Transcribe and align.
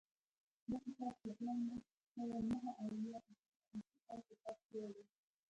دا 0.69 0.77
کتاب 0.85 1.13
په 1.21 1.29
دیارلس 1.37 1.85
سوه 2.13 2.37
نهه 2.49 2.71
اویا 2.83 3.17
هجري 3.27 3.35
شمسي 3.67 3.97
کال 4.05 4.19
کې 4.27 4.35
چاپ 4.41 4.57
شوی 4.67 4.89
دی 4.95 5.03